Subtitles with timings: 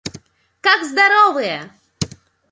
[0.61, 1.71] Как здоровые!